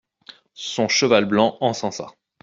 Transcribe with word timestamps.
Son 0.55 0.87
cheval 0.87 1.25
blanc 1.25 1.57
encensa. 1.61 2.07